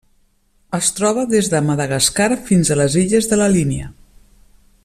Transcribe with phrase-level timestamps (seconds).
[0.77, 3.93] Es troba des de Madagascar fins a les illes de la Línia.